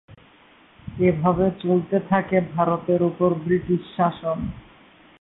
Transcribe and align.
এভাবে 1.03 1.45
চলতে 1.63 1.97
থাকে 2.09 2.37
ভারতের 2.53 3.01
উপর 3.09 3.29
ব্রিটিশ 3.43 3.81
শাসন। 3.97 4.37